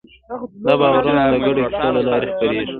دا 0.63 0.73
باورونه 0.79 1.23
د 1.33 1.35
ګډو 1.45 1.63
کیسو 1.71 1.89
له 1.95 2.01
لارې 2.07 2.27
خپرېږي. 2.31 2.69